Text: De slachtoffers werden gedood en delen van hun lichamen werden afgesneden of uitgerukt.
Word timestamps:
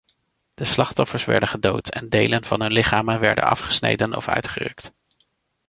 De 0.53 0.63
slachtoffers 0.65 1.25
werden 1.25 1.49
gedood 1.49 1.89
en 1.89 2.09
delen 2.09 2.43
van 2.43 2.61
hun 2.61 2.71
lichamen 2.71 3.19
werden 3.19 3.43
afgesneden 3.43 4.15
of 4.15 4.27
uitgerukt. 4.27 4.93